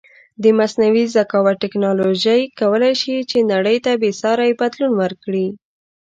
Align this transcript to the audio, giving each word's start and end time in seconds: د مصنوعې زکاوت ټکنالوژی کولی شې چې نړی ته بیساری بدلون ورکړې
د 0.43 0.45
مصنوعې 0.59 1.05
زکاوت 1.15 1.55
ټکنالوژی 1.63 2.41
کولی 2.59 2.93
شې 3.01 3.15
چې 3.29 3.37
نړی 3.53 3.77
ته 3.85 3.91
بیساری 4.01 4.51
بدلون 4.59 4.91
ورکړې 5.01 5.47